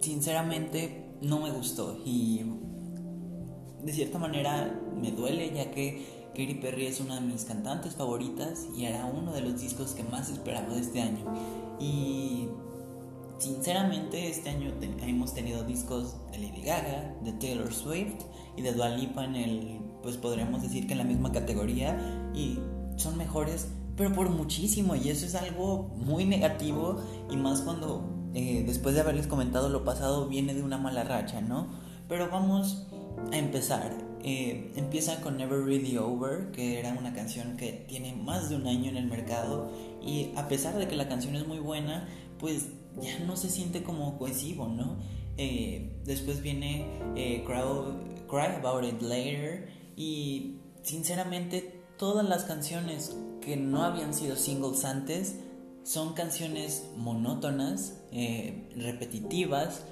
sinceramente 0.01 1.15
no 1.23 1.39
me 1.39 1.53
gustó 1.53 1.97
y 2.05 2.43
de 3.85 3.93
cierta 3.93 4.19
manera 4.19 4.81
me 5.01 5.13
duele 5.13 5.55
ya 5.55 5.71
que 5.71 6.29
Katy 6.31 6.55
Perry 6.55 6.87
es 6.87 6.99
una 6.99 7.15
de 7.15 7.21
mis 7.21 7.45
cantantes 7.45 7.95
favoritas 7.95 8.67
y 8.77 8.87
era 8.87 9.07
uno 9.07 9.33
de 9.33 9.43
los 9.43 9.61
discos 9.61 9.93
que 9.93 10.03
más 10.03 10.29
esperaba 10.29 10.75
de 10.75 10.81
este 10.81 11.03
año. 11.03 11.25
Y 11.79 12.49
Sinceramente, 13.39 14.29
este 14.29 14.51
año 14.51 14.73
hemos 15.07 15.33
tenido 15.33 15.63
discos 15.63 16.17
de 16.33 16.39
Lady 16.39 16.63
Gaga, 16.63 17.15
de 17.23 17.33
Taylor 17.35 17.73
Swift 17.73 18.25
y 18.57 18.63
de 18.63 18.73
Dua 18.73 18.89
Lipa 18.89 19.25
en 19.25 19.37
el, 19.37 19.81
pues 20.03 20.17
podríamos 20.17 20.63
decir 20.63 20.89
que 20.89 20.95
en 20.95 20.99
la 20.99 21.05
misma 21.05 21.31
categoría 21.31 21.97
y 22.35 22.59
son 22.97 23.17
mejores, 23.17 23.69
pero 23.97 24.13
por 24.13 24.29
muchísimo 24.29 24.97
y 24.97 25.09
eso 25.11 25.25
es 25.25 25.37
algo 25.37 25.89
muy 25.97 26.25
negativo 26.25 27.01
y 27.31 27.37
más 27.37 27.61
cuando 27.61 28.13
eh, 28.35 28.65
después 28.67 28.97
de 28.97 29.03
haberles 29.03 29.29
comentado 29.29 29.69
lo 29.69 29.85
pasado 29.85 30.29
viene 30.29 30.53
de 30.53 30.65
una 30.65 30.79
mala 30.79 31.05
racha, 31.05 31.41
¿no? 31.41 31.69
Pero 32.09 32.29
vamos 32.31 32.89
a 33.31 33.37
empezar. 33.37 33.93
Eh, 34.25 34.73
empieza 34.75 35.21
con 35.21 35.37
Never 35.37 35.65
Really 35.65 35.97
Over, 35.97 36.51
que 36.51 36.81
era 36.81 36.93
una 36.93 37.15
canción 37.15 37.57
que 37.57 37.85
tiene 37.89 38.17
más 38.17 38.51
de 38.51 38.57
un 38.57 38.67
año 38.67 38.91
en 38.91 38.97
el 38.97 39.07
mercado 39.07 39.71
y 40.03 40.33
a 40.35 40.49
pesar 40.49 40.77
de 40.77 40.89
que 40.89 40.97
la 40.97 41.09
canción 41.09 41.37
es 41.37 41.47
muy 41.47 41.61
buena, 41.61 42.09
pues 42.41 42.67
ya 43.01 43.19
no 43.21 43.37
se 43.37 43.49
siente 43.51 43.83
como 43.83 44.19
cohesivo, 44.19 44.69
¿no? 44.69 44.97
Eh, 45.37 45.93
después 46.05 46.43
viene 46.43 46.85
eh, 47.15 47.45
Cry, 47.47 48.57
About 48.57 48.85
It 48.85 49.01
Later 49.03 49.69
y 49.97 50.57
sinceramente 50.83 51.83
todas 51.97 52.29
las 52.29 52.45
canciones 52.45 53.17
que 53.41 53.57
no 53.57 53.85
habían 53.85 54.15
sido 54.15 54.35
singles 54.35 54.85
antes 54.85 55.37
son 55.85 56.15
canciones 56.15 56.91
monótonas, 56.97 58.01
eh, 58.13 58.69
repetitivas 58.77 59.85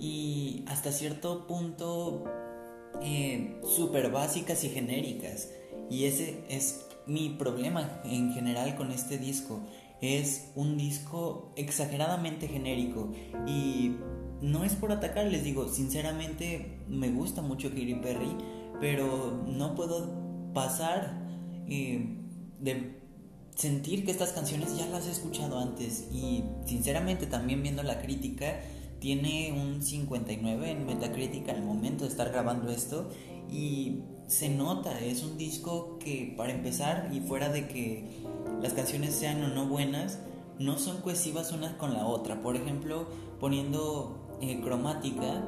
y 0.00 0.64
hasta 0.66 0.90
cierto 0.90 1.46
punto 1.46 2.24
súper 3.76 4.10
básicas 4.10 4.64
y 4.64 4.70
genéricas. 4.70 5.50
Y 5.90 6.04
ese 6.04 6.44
es 6.48 6.86
mi 7.06 7.28
problema 7.30 8.00
en 8.04 8.32
general 8.32 8.76
con 8.76 8.90
este 8.90 9.18
disco 9.18 9.60
es 10.04 10.50
un 10.54 10.76
disco 10.76 11.52
exageradamente 11.56 12.48
genérico 12.48 13.12
y 13.46 13.96
no 14.40 14.64
es 14.64 14.74
por 14.74 14.92
atacar, 14.92 15.26
les 15.26 15.44
digo, 15.44 15.68
sinceramente 15.68 16.80
me 16.88 17.10
gusta 17.10 17.42
mucho 17.42 17.70
Katy 17.70 17.94
Perry, 17.96 18.36
pero 18.80 19.42
no 19.46 19.74
puedo 19.74 20.52
pasar 20.52 21.22
eh, 21.68 22.18
de 22.60 23.00
sentir 23.54 24.04
que 24.04 24.10
estas 24.10 24.32
canciones 24.32 24.76
ya 24.76 24.86
las 24.86 25.06
he 25.06 25.10
escuchado 25.10 25.58
antes 25.58 26.08
y 26.12 26.44
sinceramente 26.66 27.26
también 27.26 27.62
viendo 27.62 27.82
la 27.82 28.02
crítica 28.02 28.60
tiene 28.98 29.52
un 29.52 29.82
59 29.82 30.70
en 30.70 30.86
Metacritic 30.86 31.48
al 31.48 31.62
momento 31.62 32.04
de 32.04 32.10
estar 32.10 32.30
grabando 32.30 32.70
esto 32.70 33.10
y 33.50 34.00
se 34.26 34.48
nota, 34.48 34.98
es 35.00 35.22
un 35.22 35.36
disco 35.36 35.98
que 35.98 36.34
para 36.36 36.52
empezar 36.52 37.10
y 37.12 37.20
fuera 37.20 37.50
de 37.50 37.68
que 37.68 38.24
las 38.64 38.72
canciones 38.72 39.14
sean 39.14 39.44
o 39.44 39.48
no 39.48 39.66
buenas, 39.66 40.18
no 40.58 40.78
son 40.78 41.02
cohesivas 41.02 41.52
una 41.52 41.76
con 41.76 41.92
la 41.92 42.06
otra. 42.06 42.40
Por 42.40 42.56
ejemplo, 42.56 43.06
poniendo 43.38 44.38
eh, 44.40 44.62
cromática, 44.62 45.44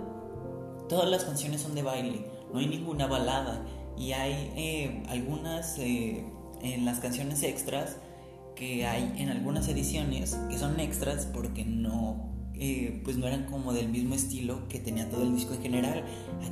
todas 0.86 1.08
las 1.08 1.24
canciones 1.24 1.62
son 1.62 1.74
de 1.74 1.82
baile, 1.82 2.26
no 2.52 2.58
hay 2.58 2.66
ninguna 2.66 3.06
balada 3.06 3.64
y 3.96 4.12
hay 4.12 4.52
eh, 4.54 5.02
algunas 5.08 5.78
eh, 5.78 6.26
en 6.60 6.84
las 6.84 7.00
canciones 7.00 7.42
extras 7.42 7.96
que 8.54 8.86
hay 8.86 9.14
en 9.16 9.30
algunas 9.30 9.66
ediciones 9.68 10.38
que 10.50 10.58
son 10.58 10.78
extras 10.78 11.24
porque 11.24 11.64
no 11.64 12.34
pues 13.04 13.18
no 13.18 13.26
eran 13.26 13.44
como 13.44 13.74
del 13.74 13.88
mismo 13.88 14.14
estilo 14.14 14.66
que 14.68 14.78
tenía 14.78 15.08
todo 15.08 15.22
el 15.22 15.34
disco 15.34 15.54
en 15.54 15.62
general. 15.62 16.04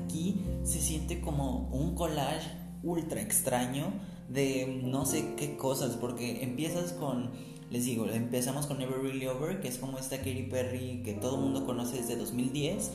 Aquí 0.02 0.40
se 0.62 0.80
siente 0.80 1.20
como 1.20 1.68
un 1.72 1.94
collage 1.94 2.50
ultra 2.82 3.20
extraño 3.20 3.92
de 4.28 4.80
no 4.84 5.06
sé 5.06 5.34
qué 5.36 5.56
cosas, 5.56 5.96
porque 5.96 6.42
empiezas 6.42 6.92
con, 6.92 7.30
les 7.70 7.84
digo, 7.84 8.06
empezamos 8.06 8.66
con 8.66 8.78
Never 8.78 9.00
Really 9.00 9.26
Over, 9.26 9.60
que 9.60 9.68
es 9.68 9.78
como 9.78 9.98
esta 9.98 10.18
Katy 10.18 10.44
Perry 10.50 11.02
que 11.04 11.14
todo 11.14 11.36
mundo 11.36 11.66
conoce 11.66 11.98
desde 11.98 12.16
2010, 12.16 12.90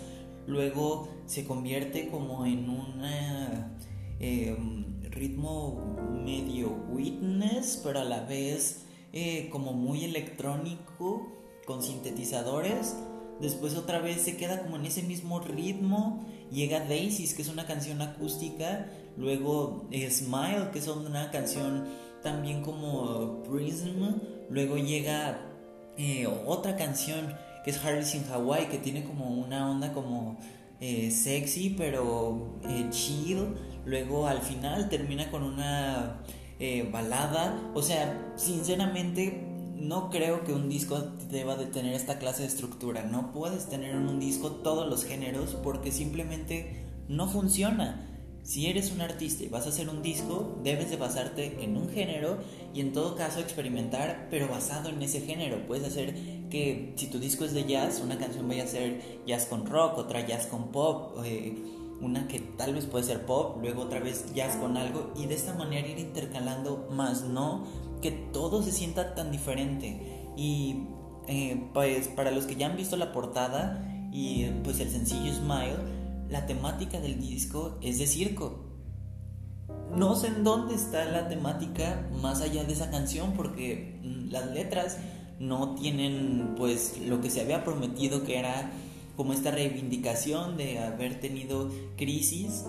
luego 0.47 1.09
se 1.25 1.45
convierte 1.45 2.09
como 2.09 2.45
en 2.45 2.69
un 2.69 3.01
em, 4.19 5.01
ritmo 5.11 5.95
medio 6.25 6.69
witness, 6.91 7.79
pero 7.83 7.99
a 7.99 8.03
la 8.03 8.23
vez 8.25 8.85
eh, 9.13 9.49
como 9.51 9.73
muy 9.73 10.03
electrónico, 10.05 11.27
con 11.65 11.83
sintetizadores, 11.83 12.95
después 13.39 13.75
otra 13.75 13.99
vez 13.99 14.21
se 14.21 14.37
queda 14.37 14.61
como 14.61 14.75
en 14.75 14.85
ese 14.85 15.03
mismo 15.03 15.39
ritmo, 15.39 16.25
llega 16.51 16.79
Daisies, 16.81 17.33
que 17.33 17.41
es 17.41 17.49
una 17.49 17.65
canción 17.65 18.01
acústica, 18.01 18.87
luego 19.17 19.87
eh, 19.91 20.09
Smile, 20.09 20.69
que 20.71 20.79
es 20.79 20.87
una 20.87 21.31
canción 21.31 21.85
también 22.23 22.61
como 22.61 23.43
Prism, 23.43 24.03
luego 24.49 24.77
llega 24.77 25.41
eh, 25.97 26.27
otra 26.45 26.75
canción 26.75 27.33
que 27.63 27.71
es 27.71 27.83
Harris 27.83 28.15
in 28.15 28.23
Hawaii, 28.31 28.67
que 28.67 28.77
tiene 28.77 29.03
como 29.03 29.29
una 29.29 29.69
onda 29.69 29.93
como 29.93 30.37
eh, 30.79 31.11
sexy, 31.11 31.75
pero 31.77 32.59
chill, 32.89 33.55
luego 33.85 34.27
al 34.27 34.41
final 34.41 34.89
termina 34.89 35.29
con 35.29 35.43
una 35.43 36.21
balada, 36.91 37.71
o 37.73 37.81
sea, 37.81 38.33
sinceramente 38.35 39.48
no 39.79 40.09
creo 40.09 40.43
que 40.43 40.53
un 40.53 40.69
disco 40.69 40.99
deba 41.29 41.55
de 41.55 41.65
tener 41.65 41.93
esta 41.93 42.19
clase 42.19 42.43
de 42.43 42.47
estructura. 42.47 43.03
No 43.03 43.31
puedes 43.31 43.67
tener 43.67 43.91
en 43.91 44.07
un 44.07 44.19
disco 44.19 44.51
todos 44.51 44.89
los 44.89 45.05
géneros 45.05 45.55
porque 45.63 45.91
simplemente 45.91 46.85
no 47.07 47.27
funciona. 47.27 48.05
Si 48.43 48.67
eres 48.67 48.91
un 48.91 49.01
artista 49.01 49.43
y 49.43 49.47
vas 49.47 49.65
a 49.65 49.69
hacer 49.69 49.89
un 49.89 50.01
disco, 50.01 50.59
debes 50.63 50.89
de 50.89 50.97
basarte 50.97 51.63
en 51.63 51.77
un 51.77 51.89
género 51.89 52.37
y 52.73 52.81
en 52.81 52.93
todo 52.93 53.15
caso 53.15 53.39
experimentar, 53.39 54.27
pero 54.31 54.47
basado 54.47 54.89
en 54.89 55.01
ese 55.01 55.21
género. 55.21 55.65
Puedes 55.67 55.85
hacer 55.85 56.15
que 56.49 56.93
si 56.95 57.07
tu 57.07 57.19
disco 57.19 57.45
es 57.45 57.53
de 57.53 57.65
jazz, 57.65 58.01
una 58.03 58.17
canción 58.17 58.47
vaya 58.47 58.63
a 58.63 58.67
ser 58.67 59.21
jazz 59.27 59.45
con 59.45 59.65
rock, 59.65 59.97
otra 59.97 60.25
jazz 60.25 60.47
con 60.47 60.71
pop, 60.71 61.17
eh, 61.23 61.55
una 62.01 62.27
que 62.27 62.39
tal 62.39 62.73
vez 62.73 62.85
puede 62.85 63.03
ser 63.03 63.25
pop, 63.25 63.57
luego 63.61 63.83
otra 63.83 63.99
vez 63.99 64.33
jazz 64.33 64.55
con 64.55 64.77
algo 64.77 65.11
y 65.15 65.25
de 65.25 65.35
esta 65.35 65.53
manera 65.53 65.87
ir 65.87 65.99
intercalando, 65.99 66.87
más 66.91 67.23
no 67.23 67.67
que 68.01 68.11
todo 68.11 68.61
se 68.63 68.71
sienta 68.71 69.15
tan 69.15 69.31
diferente. 69.31 70.27
Y 70.35 70.87
eh, 71.27 71.69
pues 71.73 72.07
para 72.07 72.31
los 72.31 72.45
que 72.45 72.55
ya 72.55 72.67
han 72.67 72.77
visto 72.77 72.97
la 72.97 73.11
portada 73.11 73.85
y 74.11 74.45
pues 74.63 74.79
el 74.79 74.89
sencillo 74.89 75.33
Smile, 75.33 75.77
la 76.29 76.45
temática 76.45 76.99
del 76.99 77.19
disco 77.19 77.77
es 77.81 77.99
de 77.99 78.07
circo. 78.07 78.65
No 79.95 80.15
sé 80.15 80.27
en 80.27 80.43
dónde 80.43 80.75
está 80.75 81.05
la 81.05 81.27
temática 81.27 82.07
más 82.21 82.41
allá 82.41 82.63
de 82.63 82.73
esa 82.73 82.91
canción 82.91 83.33
porque 83.33 83.99
mm, 84.03 84.31
las 84.31 84.47
letras 84.51 84.97
no 85.39 85.75
tienen 85.75 86.53
pues 86.57 86.99
lo 86.99 87.21
que 87.21 87.29
se 87.29 87.41
había 87.41 87.63
prometido 87.63 88.23
que 88.23 88.37
era 88.37 88.71
como 89.15 89.33
esta 89.33 89.51
reivindicación 89.51 90.57
de 90.57 90.79
haber 90.79 91.19
tenido 91.19 91.69
crisis. 91.97 92.65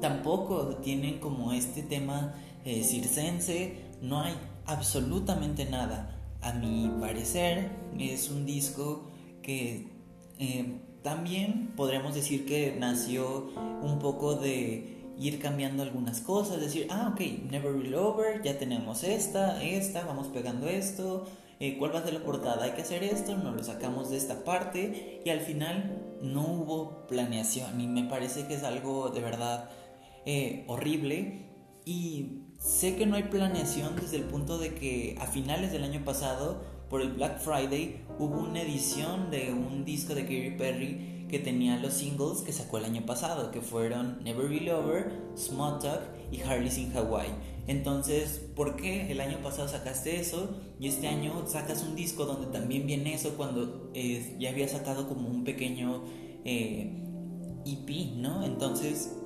Tampoco 0.00 0.76
tienen 0.76 1.20
como 1.20 1.52
este 1.52 1.82
tema 1.82 2.34
eh, 2.64 2.84
circense, 2.84 3.89
no 4.00 4.22
hay 4.22 4.34
absolutamente 4.66 5.64
nada. 5.66 6.16
A 6.42 6.52
mi 6.52 6.90
parecer 7.00 7.70
es 7.98 8.30
un 8.30 8.46
disco 8.46 9.10
que 9.42 9.88
eh, 10.38 10.80
también 11.02 11.72
podríamos 11.76 12.14
decir 12.14 12.46
que 12.46 12.76
nació 12.78 13.50
un 13.82 13.98
poco 13.98 14.36
de 14.36 15.00
ir 15.18 15.38
cambiando 15.38 15.82
algunas 15.82 16.20
cosas, 16.20 16.60
decir, 16.60 16.86
ah, 16.90 17.10
ok, 17.12 17.20
Never 17.50 17.72
Real 17.74 17.94
Over, 17.94 18.42
ya 18.42 18.58
tenemos 18.58 19.04
esta, 19.04 19.62
esta, 19.62 20.04
vamos 20.04 20.28
pegando 20.28 20.66
esto, 20.66 21.26
eh, 21.58 21.76
¿cuál 21.78 21.94
va 21.94 21.98
a 21.98 22.04
ser 22.04 22.14
la 22.14 22.20
portada? 22.20 22.64
Hay 22.64 22.70
que 22.70 22.80
hacer 22.80 23.04
esto, 23.04 23.36
nos 23.36 23.54
lo 23.54 23.62
sacamos 23.62 24.08
de 24.08 24.16
esta 24.16 24.44
parte 24.44 25.20
y 25.22 25.28
al 25.28 25.40
final 25.40 26.18
no 26.22 26.40
hubo 26.46 27.06
planeación 27.06 27.78
y 27.80 27.86
me 27.86 28.04
parece 28.04 28.46
que 28.46 28.54
es 28.54 28.62
algo 28.62 29.10
de 29.10 29.20
verdad 29.20 29.68
eh, 30.24 30.64
horrible 30.68 31.49
y 31.90 32.44
sé 32.56 32.94
que 32.94 33.04
no 33.04 33.16
hay 33.16 33.24
planeación 33.24 33.96
desde 33.96 34.18
el 34.18 34.22
punto 34.22 34.58
de 34.58 34.74
que 34.74 35.16
a 35.20 35.26
finales 35.26 35.72
del 35.72 35.82
año 35.82 36.04
pasado, 36.04 36.62
por 36.88 37.00
el 37.00 37.14
Black 37.14 37.40
Friday, 37.40 38.04
hubo 38.16 38.38
una 38.38 38.62
edición 38.62 39.32
de 39.32 39.52
un 39.52 39.84
disco 39.84 40.14
de 40.14 40.22
Katy 40.22 40.56
Perry 40.56 41.26
que 41.28 41.40
tenía 41.40 41.78
los 41.78 41.94
singles 41.94 42.42
que 42.42 42.52
sacó 42.52 42.78
el 42.78 42.84
año 42.84 43.04
pasado, 43.06 43.50
que 43.50 43.60
fueron 43.60 44.22
Never 44.22 44.48
Be 44.48 44.72
Over, 44.72 45.32
Small 45.36 45.80
Talk 45.80 46.02
y 46.30 46.40
Harley's 46.42 46.78
in 46.78 46.92
Hawaii. 46.96 47.30
Entonces, 47.66 48.40
¿por 48.54 48.76
qué 48.76 49.10
el 49.10 49.20
año 49.20 49.38
pasado 49.42 49.66
sacaste 49.66 50.20
eso 50.20 50.60
y 50.78 50.86
este 50.86 51.08
año 51.08 51.44
sacas 51.48 51.82
un 51.82 51.96
disco 51.96 52.24
donde 52.24 52.56
también 52.56 52.86
viene 52.86 53.14
eso 53.14 53.30
cuando 53.36 53.90
eh, 53.94 54.36
ya 54.38 54.50
había 54.50 54.68
sacado 54.68 55.08
como 55.08 55.28
un 55.28 55.42
pequeño 55.42 56.04
eh, 56.44 57.02
EP, 57.66 58.16
¿no? 58.16 58.44
Entonces, 58.44 59.16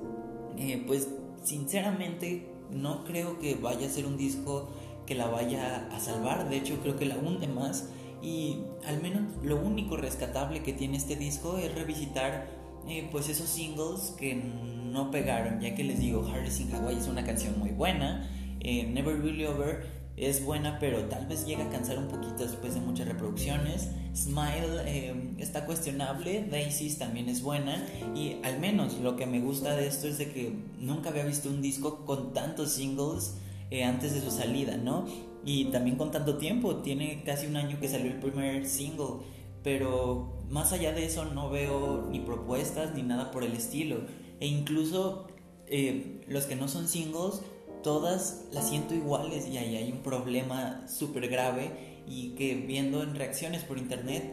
eh, 0.57 0.83
pues 0.87 1.09
sinceramente 1.45 2.54
no 2.71 3.03
creo 3.03 3.39
que 3.39 3.55
vaya 3.55 3.87
a 3.87 3.89
ser 3.89 4.05
un 4.05 4.17
disco 4.17 4.69
que 5.05 5.15
la 5.15 5.27
vaya 5.27 5.87
a 5.91 5.99
salvar, 5.99 6.49
de 6.49 6.57
hecho 6.57 6.79
creo 6.81 6.97
que 6.97 7.05
la 7.05 7.15
hunde 7.17 7.47
más. 7.47 7.89
Y 8.21 8.57
al 8.87 9.01
menos 9.01 9.23
lo 9.43 9.57
único 9.57 9.97
rescatable 9.97 10.63
que 10.63 10.73
tiene 10.73 10.97
este 10.97 11.15
disco 11.15 11.57
es 11.57 11.73
revisitar 11.75 12.47
eh, 12.87 13.07
pues 13.11 13.29
esos 13.29 13.49
singles 13.49 14.15
que 14.17 14.35
no 14.35 15.11
pegaron, 15.11 15.59
ya 15.59 15.75
que 15.75 15.83
les 15.83 15.99
digo, 15.99 16.27
Harris 16.27 16.59
in 16.59 16.73
Hawaii 16.73 16.97
es 16.97 17.07
una 17.07 17.25
canción 17.25 17.59
muy 17.59 17.71
buena, 17.71 18.29
eh, 18.61 18.87
Never 18.87 19.21
Really 19.21 19.45
Over 19.45 19.94
es 20.17 20.45
buena, 20.45 20.79
pero 20.79 21.05
tal 21.05 21.25
vez 21.27 21.45
llega 21.45 21.65
a 21.65 21.69
cansar 21.69 21.97
un 21.97 22.07
poquito 22.07 22.43
después 22.43 22.73
de 22.73 22.81
muchas 22.81 23.07
reproducciones. 23.07 23.89
Smile 24.15 24.81
eh, 24.85 25.33
está 25.39 25.65
cuestionable, 25.65 26.45
Daisies 26.49 26.97
también 26.97 27.27
es 27.27 27.41
buena 27.41 27.85
y 28.15 28.37
al 28.43 28.59
menos 28.59 28.97
lo 28.99 29.17
que 29.17 29.25
me 29.25 29.41
gusta 29.41 29.75
de 29.75 29.87
esto 29.87 30.07
es 30.07 30.17
de 30.17 30.31
que 30.31 30.53
nunca 30.79 31.09
había 31.09 31.25
visto 31.25 31.49
un 31.49 31.61
disco 31.61 32.05
con 32.05 32.33
tantos 32.33 32.71
singles 32.71 33.35
antes 33.83 34.13
de 34.13 34.21
su 34.21 34.31
salida, 34.31 34.77
¿no? 34.77 35.05
Y 35.45 35.65
también 35.65 35.95
con 35.95 36.11
tanto 36.11 36.37
tiempo, 36.37 36.77
tiene 36.77 37.23
casi 37.23 37.45
un 37.45 37.55
año 37.55 37.79
que 37.79 37.87
salió 37.87 38.11
el 38.11 38.19
primer 38.19 38.67
single, 38.67 39.17
pero 39.63 40.41
más 40.49 40.73
allá 40.73 40.91
de 40.91 41.05
eso 41.05 41.25
no 41.25 41.49
veo 41.49 42.07
ni 42.09 42.19
propuestas 42.19 42.95
ni 42.95 43.03
nada 43.03 43.31
por 43.31 43.43
el 43.43 43.53
estilo. 43.53 43.97
E 44.39 44.47
incluso 44.47 45.27
eh, 45.67 46.21
los 46.27 46.45
que 46.45 46.55
no 46.55 46.67
son 46.67 46.87
singles, 46.87 47.41
todas 47.85 48.45
las 48.51 48.69
siento 48.69 48.95
iguales 48.95 49.47
y 49.47 49.59
ahí 49.59 49.75
hay 49.75 49.91
un 49.91 49.99
problema 49.99 50.81
súper 50.87 51.29
grave 51.29 52.01
y 52.07 52.29
que 52.29 52.55
viendo 52.55 53.03
en 53.03 53.13
reacciones 53.13 53.63
por 53.63 53.77
internet, 53.77 54.23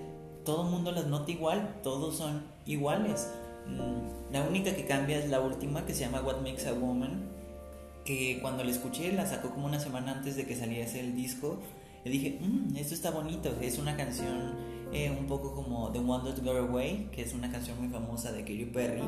todo 0.42 0.64
el 0.64 0.71
mundo 0.71 0.90
las 0.90 1.06
nota 1.06 1.30
igual, 1.30 1.78
todos 1.82 2.16
son 2.16 2.44
iguales. 2.64 3.28
Mm, 3.66 4.32
la 4.32 4.49
única 4.49 4.75
que 4.75 4.87
cambia 4.87 5.18
es 5.18 5.28
la 5.28 5.41
última 5.41 5.84
que 5.84 5.93
se 5.93 6.00
llama 6.00 6.23
What 6.23 6.38
Makes 6.38 6.67
a 6.67 6.73
Woman, 6.73 7.28
que 8.06 8.38
cuando 8.41 8.65
la 8.65 8.71
escuché 8.71 9.12
la 9.12 9.26
sacó 9.26 9.50
como 9.50 9.67
una 9.67 9.78
semana 9.78 10.12
antes 10.12 10.34
de 10.36 10.47
que 10.47 10.56
saliese 10.56 11.00
el 11.00 11.15
disco 11.15 11.58
y 12.06 12.08
dije, 12.08 12.38
mmm, 12.41 12.75
esto 12.78 12.95
está 12.95 13.10
bonito, 13.10 13.54
es 13.60 13.78
una 13.78 13.99
canción 13.99 14.54
eh, 14.95 15.10
un 15.10 15.26
poco 15.26 15.54
como 15.54 15.93
The 15.93 15.99
One 15.99 16.25
That 16.25 16.43
Got 16.43 16.71
Away, 16.71 17.10
que 17.12 17.21
es 17.21 17.34
una 17.34 17.52
canción 17.52 17.78
muy 17.78 17.91
famosa 17.91 18.32
de 18.32 18.41
Katy 18.41 18.65
Perry, 18.73 19.02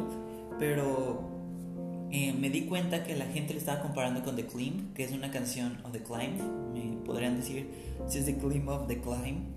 pero 0.58 1.33
eh, 2.16 2.32
me 2.32 2.48
di 2.48 2.66
cuenta 2.66 3.02
que 3.02 3.16
la 3.16 3.24
gente 3.24 3.54
le 3.54 3.58
estaba 3.58 3.80
comparando 3.80 4.22
con 4.22 4.36
The 4.36 4.46
Climb, 4.46 4.94
que 4.94 5.02
es 5.02 5.10
una 5.10 5.32
canción, 5.32 5.78
o 5.82 5.88
The 5.88 6.04
Climb, 6.04 6.38
me 6.72 7.04
podrían 7.04 7.34
decir 7.34 7.68
si 8.06 8.18
es 8.20 8.24
The 8.24 8.36
Climb 8.36 8.68
of 8.68 8.86
The 8.86 9.00
Climb. 9.00 9.48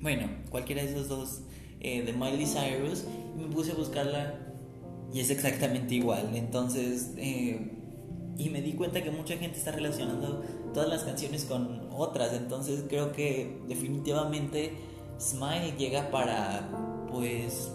Bueno, 0.00 0.26
cualquiera 0.48 0.82
de 0.82 0.90
esos 0.90 1.08
dos 1.08 1.42
eh, 1.80 2.02
de 2.02 2.14
Miley 2.14 2.46
Cyrus, 2.46 3.04
me 3.36 3.46
puse 3.54 3.72
a 3.72 3.74
buscarla 3.74 4.38
y 5.12 5.20
es 5.20 5.28
exactamente 5.28 5.96
igual. 5.96 6.34
Entonces, 6.34 7.12
eh, 7.18 7.60
y 8.38 8.48
me 8.48 8.62
di 8.62 8.72
cuenta 8.72 9.02
que 9.02 9.10
mucha 9.10 9.36
gente 9.36 9.58
está 9.58 9.72
relacionando 9.72 10.42
todas 10.72 10.88
las 10.88 11.04
canciones 11.04 11.44
con 11.44 11.90
otras, 11.90 12.32
entonces 12.32 12.84
creo 12.88 13.12
que 13.12 13.60
definitivamente 13.68 14.72
Smile 15.20 15.74
llega 15.76 16.10
para, 16.10 16.70
pues, 17.10 17.70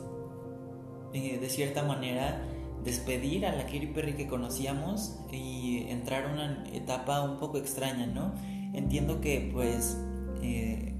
de 1.13 1.49
cierta 1.49 1.83
manera 1.83 2.56
despedir 2.87 3.45
a 3.45 3.53
la 3.53 3.65
Katy 3.65 3.87
Perry 3.87 4.13
que 4.13 4.27
conocíamos 4.27 5.19
y 5.29 5.85
entrar 5.89 6.23
a 6.25 6.31
una 6.31 6.63
etapa 6.73 7.21
un 7.21 7.37
poco 7.37 7.57
extraña, 7.57 8.07
¿no? 8.07 8.33
Entiendo 8.73 9.19
que 9.19 9.49
pues 9.51 9.97
eh, 10.41 10.93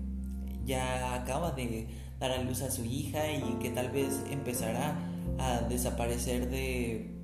ya 0.65 1.15
acaba 1.15 1.51
de 1.51 1.87
dar 2.19 2.31
a 2.31 2.43
luz 2.43 2.61
a 2.61 2.71
su 2.71 2.83
hija 2.83 3.31
y 3.31 3.57
que 3.61 3.69
tal 3.69 3.89
vez 3.89 4.21
empezará 4.29 4.99
a 5.39 5.61
desaparecer 5.61 6.49
de 6.49 7.15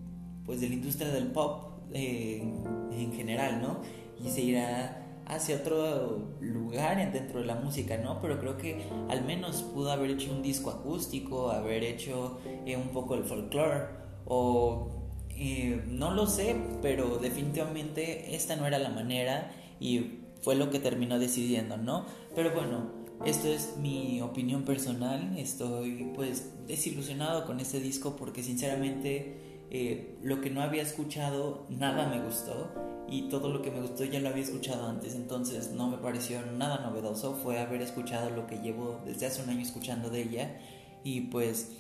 pues 0.46 0.62
de 0.62 0.70
la 0.70 0.76
industria 0.76 1.10
del 1.10 1.28
pop 1.28 1.84
en 1.94 3.14
general, 3.14 3.62
¿no? 3.62 3.82
Y 4.24 4.30
se 4.30 4.42
irá 4.44 5.00
hacia 5.26 5.58
otro 5.58 6.38
lugar 6.40 7.12
dentro 7.12 7.42
de 7.42 7.46
la 7.46 7.56
música, 7.56 7.98
¿no? 7.98 8.22
Pero 8.22 8.40
creo 8.40 8.58
que 8.58 8.86
al 9.10 9.26
menos 9.26 9.62
pudo 9.62 9.92
haber 9.92 10.12
hecho 10.12 10.32
un 10.32 10.42
disco 10.42 10.70
acústico, 10.70 11.52
haber 11.52 11.84
hecho 11.84 12.40
eh, 12.66 12.78
un 12.78 12.90
poco 12.90 13.16
el 13.16 13.26
folclore 13.26 14.03
o 14.26 14.92
eh, 15.30 15.84
no 15.88 16.12
lo 16.12 16.28
sé, 16.28 16.56
pero 16.82 17.18
definitivamente 17.18 18.36
esta 18.36 18.56
no 18.56 18.66
era 18.68 18.80
la 18.80 18.90
manera 18.90 19.52
y 19.80 20.20
fue 20.42 20.56
lo 20.56 20.70
que 20.70 20.80
terminó 20.80 21.20
decidiendo, 21.20 21.78
¿no? 21.78 22.06
Pero 22.36 22.52
bueno, 22.54 22.92
esto 23.26 23.48
es 23.48 23.78
mi 23.78 24.22
opinión 24.22 24.64
personal, 24.64 25.38
estoy 25.38 26.12
pues 26.14 26.52
desilusionado 26.68 27.46
con 27.46 27.60
este 27.60 27.80
disco 27.80 28.16
porque 28.16 28.44
sinceramente 28.44 29.66
eh, 29.72 30.18
lo 30.22 30.42
que 30.42 30.50
no 30.50 30.62
había 30.62 30.84
escuchado, 30.84 31.66
nada 31.70 32.08
me 32.08 32.22
gustó 32.22 32.72
y 33.10 33.30
todo 33.30 33.50
lo 33.50 33.62
que 33.62 33.72
me 33.72 33.82
gustó 33.82 34.04
ya 34.04 34.20
lo 34.20 34.30
había 34.30 34.44
escuchado 34.44 34.88
antes, 34.88 35.16
entonces 35.16 35.72
no 35.72 35.90
me 35.90 35.98
pareció 35.98 36.46
nada 36.46 36.80
novedoso, 36.80 37.36
fue 37.36 37.60
haber 37.60 37.82
escuchado 37.82 38.30
lo 38.30 38.46
que 38.46 38.60
llevo 38.60 39.02
desde 39.06 39.26
hace 39.26 39.42
un 39.42 39.50
año 39.50 39.62
escuchando 39.62 40.10
de 40.10 40.22
ella 40.22 40.60
y 41.04 41.22
pues 41.22 41.72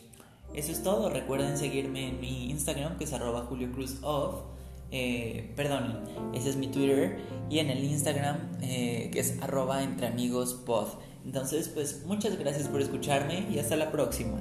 eso 0.53 0.71
es 0.71 0.83
todo, 0.83 1.09
recuerden 1.09 1.57
seguirme 1.57 2.09
en 2.09 2.21
mi 2.21 2.49
Instagram 2.49 2.97
que 2.97 3.05
es 3.05 3.13
arroba 3.13 3.41
Julio 3.41 3.71
Cruz 3.71 3.97
Off. 4.01 4.41
Eh, 4.91 5.55
ese 6.35 6.49
es 6.49 6.55
mi 6.55 6.67
Twitter 6.67 7.17
y 7.49 7.57
en 7.57 7.71
el 7.71 7.83
Instagram 7.83 8.37
eh, 8.61 9.09
que 9.11 9.19
es 9.19 9.41
arroba 9.41 9.81
entre 9.81 10.07
amigos 10.07 10.53
pod. 10.53 10.87
Entonces, 11.25 11.69
pues 11.69 12.03
muchas 12.05 12.37
gracias 12.37 12.67
por 12.67 12.81
escucharme 12.81 13.47
y 13.51 13.57
hasta 13.57 13.75
la 13.75 13.91
próxima. 13.91 14.37